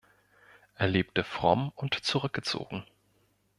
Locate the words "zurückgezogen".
2.03-2.83